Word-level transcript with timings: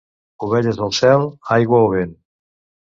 Ovelles 0.47 0.81
al 0.87 0.95
cel, 1.01 1.29
aigua 1.59 1.85
o 1.91 1.95
vent. 1.97 2.21